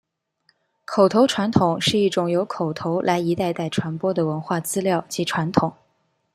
[0.83, 5.71] 口头传统是一种由口头来一代代传播的文化资料及传统。